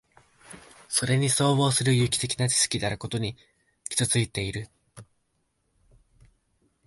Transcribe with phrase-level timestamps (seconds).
[0.89, 3.37] それに相応する有機的な知識であることに
[3.87, 4.67] 基いている。